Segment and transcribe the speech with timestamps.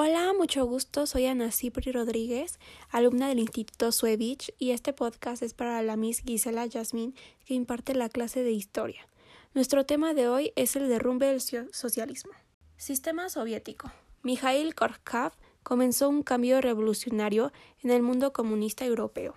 [0.00, 1.08] Hola, mucho gusto.
[1.08, 6.20] Soy Ana Cipri Rodríguez, alumna del Instituto Suevich, y este podcast es para la Miss
[6.20, 9.08] Gisela Yasmin, que imparte la clase de Historia.
[9.54, 12.30] Nuestro tema de hoy es el derrumbe del socialismo.
[12.76, 13.90] Sistema soviético.
[14.22, 15.32] Mikhail Gorbachev
[15.64, 17.50] comenzó un cambio revolucionario
[17.82, 19.34] en el mundo comunista europeo.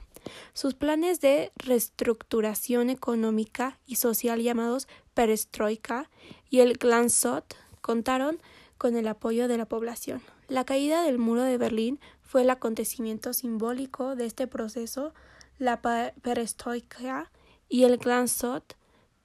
[0.53, 6.11] Sus planes de reestructuración económica y social llamados Perestroika
[6.51, 8.39] y el Glanzot contaron
[8.81, 10.23] con el apoyo de la población.
[10.47, 15.13] La caída del muro de Berlín fue el acontecimiento simbólico de este proceso.
[15.59, 17.31] La perestroika
[17.69, 18.75] y el Glanzot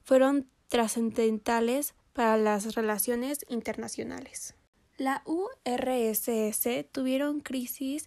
[0.02, 4.54] fueron trascendentales para las relaciones internacionales.
[4.98, 8.04] La URSS tuvieron crisis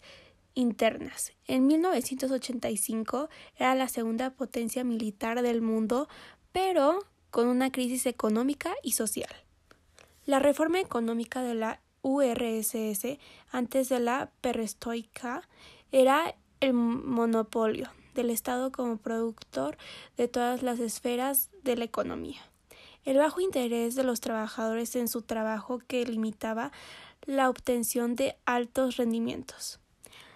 [0.53, 1.33] internas.
[1.47, 6.09] En 1985 era la segunda potencia militar del mundo,
[6.51, 6.99] pero
[7.31, 9.48] con una crisis económica y social.
[10.29, 13.17] La reforma económica de la URSS
[13.49, 15.41] antes de la perestroika
[15.91, 19.75] era el monopolio del Estado como productor
[20.17, 22.41] de todas las esferas de la economía.
[23.05, 26.71] El bajo interés de los trabajadores en su trabajo que limitaba
[27.25, 29.79] la obtención de altos rendimientos.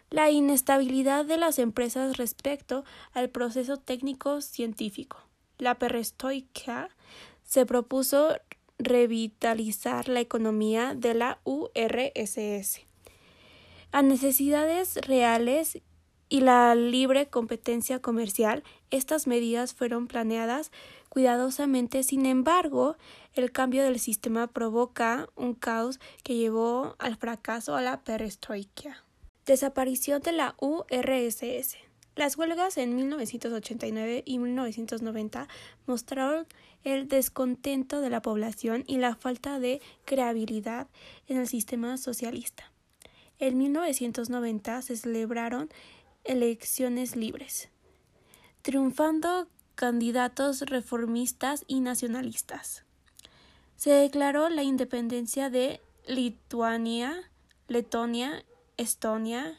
[0.09, 5.19] La inestabilidad de las empresas respecto al proceso técnico científico.
[5.59, 6.89] La perestroika
[7.43, 8.35] se propuso
[8.77, 12.81] revitalizar la economía de la URSS
[13.93, 15.79] a necesidades reales
[16.27, 20.71] y la libre competencia comercial, estas medidas fueron planeadas
[21.09, 22.01] cuidadosamente.
[22.01, 22.97] Sin embargo,
[23.35, 29.03] el cambio del sistema provoca un caos que llevó al fracaso a la perestroika.
[29.45, 31.77] Desaparición de la URSS.
[32.15, 35.47] Las huelgas en 1989 y 1990
[35.87, 36.45] mostraron
[36.83, 40.87] el descontento de la población y la falta de creabilidad
[41.27, 42.71] en el sistema socialista.
[43.39, 45.69] En 1990 se celebraron
[46.23, 47.69] elecciones libres,
[48.61, 52.83] triunfando candidatos reformistas y nacionalistas.
[53.75, 57.31] Se declaró la independencia de Lituania,
[57.67, 58.45] Letonia,
[58.77, 59.57] Estonia,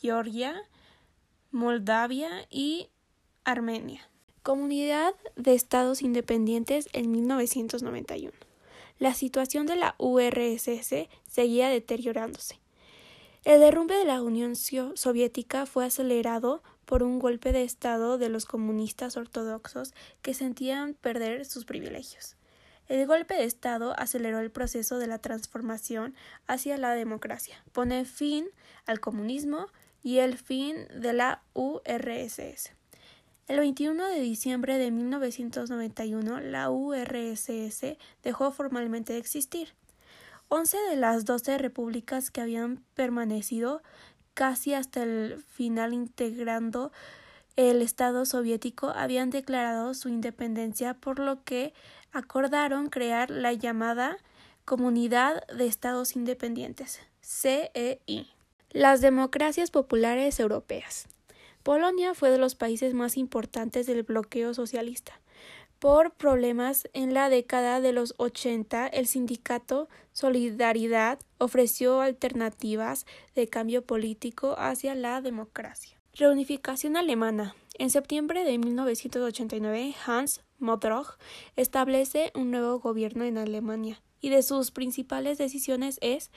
[0.00, 0.62] Georgia,
[1.50, 2.90] Moldavia y
[3.42, 4.06] Armenia.
[4.42, 8.32] Comunidad de Estados Independientes en 1991.
[8.98, 12.60] La situación de la URSS seguía deteriorándose.
[13.44, 18.44] El derrumbe de la Unión Soviética fue acelerado por un golpe de Estado de los
[18.44, 22.36] comunistas ortodoxos que sentían perder sus privilegios.
[22.88, 26.14] El golpe de Estado aceleró el proceso de la transformación
[26.46, 28.48] hacia la democracia, pone fin
[28.84, 29.68] al comunismo
[30.02, 32.72] y el fin de la URSS.
[33.46, 39.74] El 21 de diciembre de 1991, la URSS dejó formalmente de existir.
[40.48, 43.82] Once de las doce repúblicas que habían permanecido
[44.34, 46.92] casi hasta el final integrando
[47.58, 51.74] el Estado soviético habían declarado su independencia, por lo que
[52.12, 54.16] acordaron crear la llamada
[54.64, 58.37] Comunidad de Estados Independientes, CEI.
[58.70, 61.08] Las democracias populares europeas.
[61.62, 65.20] Polonia fue de los países más importantes del bloqueo socialista.
[65.78, 73.84] Por problemas en la década de los 80, el sindicato Solidaridad ofreció alternativas de cambio
[73.86, 75.98] político hacia la democracia.
[76.14, 77.54] Reunificación alemana.
[77.78, 81.16] En septiembre de 1989, Hans Modroch
[81.54, 86.32] establece un nuevo gobierno en Alemania y de sus principales decisiones es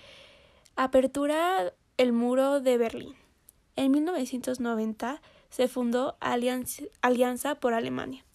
[0.76, 3.14] apertura el muro de Berlín.
[3.76, 8.26] En 1990 se fundó Alianza por Alemania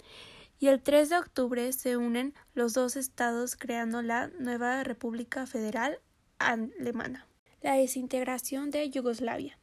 [0.60, 5.98] y el 3 de octubre se unen los dos estados creando la nueva República Federal
[6.38, 7.26] Alemana.
[7.60, 9.58] La desintegración de Yugoslavia.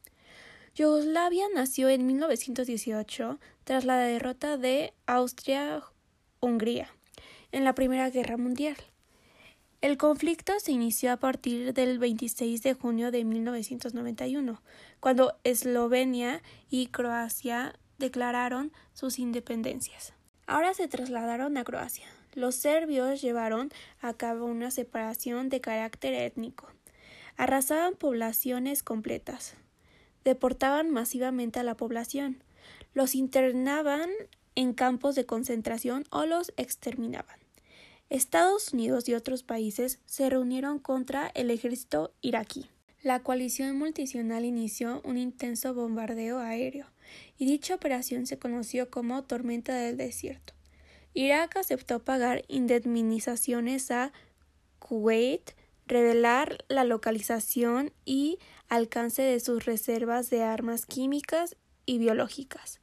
[0.74, 6.90] Yugoslavia nació en 1918 tras la derrota de Austria-Hungría
[7.52, 8.76] en la Primera Guerra Mundial.
[9.84, 14.62] El conflicto se inició a partir del 26 de junio de 1991,
[14.98, 16.40] cuando Eslovenia
[16.70, 20.14] y Croacia declararon sus independencias.
[20.46, 22.06] Ahora se trasladaron a Croacia.
[22.32, 23.68] Los serbios llevaron
[24.00, 26.66] a cabo una separación de carácter étnico.
[27.36, 29.52] Arrasaban poblaciones completas.
[30.24, 32.42] Deportaban masivamente a la población.
[32.94, 34.08] Los internaban
[34.54, 37.43] en campos de concentración o los exterminaban.
[38.10, 42.66] Estados Unidos y otros países se reunieron contra el ejército iraquí.
[43.02, 46.86] La coalición multinacional inició un intenso bombardeo aéreo,
[47.38, 50.54] y dicha operación se conoció como Tormenta del Desierto.
[51.12, 54.12] Irak aceptó pagar indemnizaciones a
[54.78, 55.52] Kuwait
[55.86, 61.56] revelar la localización y alcance de sus reservas de armas químicas
[61.86, 62.80] y biológicas,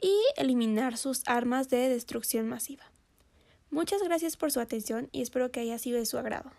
[0.00, 2.84] y eliminar sus armas de destrucción masiva.
[3.70, 6.50] Muchas gracias por su atención y espero que haya sido de su agrado.